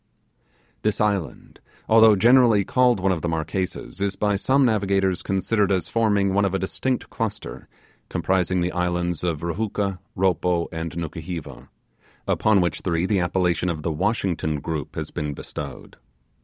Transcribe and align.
This 0.81 0.99
island, 0.99 1.59
although 1.87 2.15
generally 2.15 2.65
called 2.65 2.99
one 2.99 3.11
of 3.11 3.21
the 3.21 3.29
Marquesas, 3.29 4.01
is 4.01 4.15
by 4.15 4.35
some 4.35 4.65
navigators 4.65 5.21
considered 5.21 5.71
as 5.71 5.89
forming 5.89 6.33
one 6.33 6.43
of 6.43 6.55
a 6.55 6.57
distinct 6.57 7.11
cluster, 7.11 7.67
comprising 8.09 8.61
the 8.61 8.71
islands 8.71 9.23
of 9.23 9.43
Ruhooka, 9.43 9.99
Ropo, 10.17 10.65
and 10.71 10.91
Nukuheva; 10.97 11.69
upon 12.27 12.61
which 12.61 12.81
three 12.81 13.05
the 13.05 13.19
appellation 13.19 13.69
of 13.69 13.83
the 13.83 13.91
Washington 13.93 14.59
Group 14.59 14.95
has 14.95 15.11
been 15.11 15.35
bestowed. 15.35 15.97